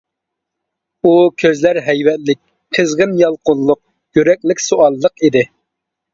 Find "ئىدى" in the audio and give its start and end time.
5.29-5.47